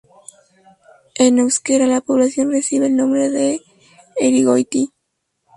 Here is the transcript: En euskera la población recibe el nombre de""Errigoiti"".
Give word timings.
En 1.13 1.37
euskera 1.37 1.85
la 1.85 2.01
población 2.01 2.49
recibe 2.49 2.87
el 2.87 2.95
nombre 2.95 3.29
de""Errigoiti"". 3.29 4.91